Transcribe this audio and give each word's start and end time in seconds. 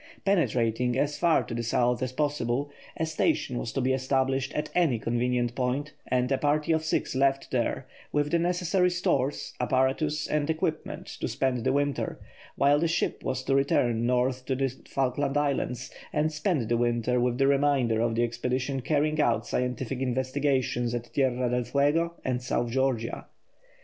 Penetrating 0.25 0.97
as 0.97 1.15
far 1.19 1.43
to 1.43 1.53
the 1.53 1.61
south 1.61 2.01
as 2.01 2.11
possible, 2.11 2.71
a 2.97 3.05
station 3.05 3.59
was 3.59 3.71
to 3.71 3.81
be 3.81 3.93
established 3.93 4.51
at 4.55 4.71
any 4.73 4.97
convenient 4.97 5.53
point 5.53 5.93
and 6.07 6.31
a 6.31 6.39
party 6.39 6.71
of 6.71 6.83
six 6.83 7.13
left 7.13 7.51
there, 7.51 7.85
with 8.11 8.31
the 8.31 8.39
necessary 8.39 8.89
stores, 8.89 9.53
apparatus, 9.59 10.25
and 10.25 10.49
equipment, 10.49 11.05
to 11.05 11.27
spend 11.27 11.63
the 11.63 11.71
winter, 11.71 12.19
while 12.55 12.79
the 12.79 12.87
ship 12.87 13.23
was 13.23 13.43
to 13.43 13.53
return 13.53 14.07
north 14.07 14.43
to 14.47 14.55
the 14.55 14.69
Falkland 14.89 15.37
Islands 15.37 15.91
and 16.11 16.31
spend 16.31 16.67
the 16.67 16.77
winter 16.77 17.19
with 17.19 17.37
the 17.37 17.45
remainder 17.45 18.01
of 18.01 18.15
the 18.15 18.23
expedition 18.23 18.81
carrying 18.81 19.21
out 19.21 19.45
scientific 19.45 19.99
investigations 19.99 20.95
at 20.95 21.13
Tierra 21.13 21.47
del 21.47 21.63
Fuego 21.65 22.15
and 22.25 22.41
South 22.41 22.71
Georgia. 22.71 23.27